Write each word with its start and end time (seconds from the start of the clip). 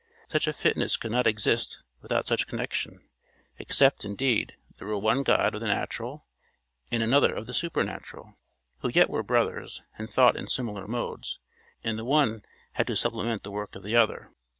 Such 0.29 0.47
a 0.47 0.53
fitness 0.53 0.97
could 0.97 1.11
not 1.11 1.27
exist 1.27 1.83
without 2.01 2.25
such 2.25 2.47
connection; 2.47 3.07
except, 3.59 4.03
indeed, 4.03 4.55
there 4.79 4.87
were 4.87 4.97
one 4.97 5.21
god 5.21 5.53
of 5.53 5.61
the 5.61 5.67
Natural 5.67 6.25
and 6.91 7.03
another 7.03 7.35
of 7.35 7.45
the 7.45 7.53
Supernatural, 7.53 8.33
who 8.79 8.89
yet 8.89 9.11
were 9.11 9.21
brothers, 9.21 9.83
and 9.99 10.09
thought 10.09 10.35
in 10.35 10.47
similar 10.47 10.87
modes, 10.87 11.39
and 11.83 11.99
the 11.99 12.03
one 12.03 12.43
had 12.71 12.87
to 12.87 12.95
supplement 12.95 13.43
the 13.43 13.51
work 13.51 13.75
of 13.75 13.83
the 13.83 13.95
other. 13.95 14.31